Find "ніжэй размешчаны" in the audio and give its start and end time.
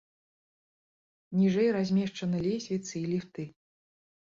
1.41-2.37